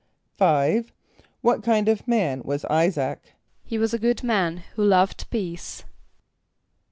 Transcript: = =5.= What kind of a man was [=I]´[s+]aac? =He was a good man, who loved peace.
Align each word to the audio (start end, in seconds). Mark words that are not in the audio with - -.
= 0.17 0.39
=5.= 0.39 0.87
What 1.41 1.61
kind 1.61 1.87
of 1.87 1.99
a 1.99 2.03
man 2.09 2.41
was 2.41 2.63
[=I]´[s+]aac? 2.65 3.19
=He 3.63 3.77
was 3.77 3.93
a 3.93 3.99
good 3.99 4.23
man, 4.23 4.63
who 4.73 4.83
loved 4.83 5.29
peace. 5.29 5.83